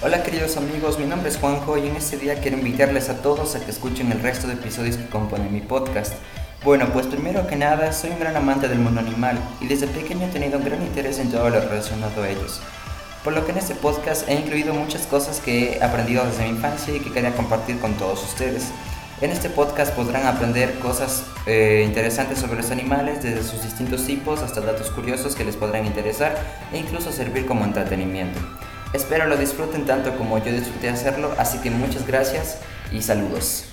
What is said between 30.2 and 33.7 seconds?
yo disfruté hacerlo, así que muchas gracias y saludos.